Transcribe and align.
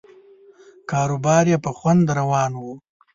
کاروبار 0.91 1.43
یې 1.51 1.57
په 1.65 1.71
خوند 1.77 2.05
روان 2.19 2.51
و. 2.61 2.63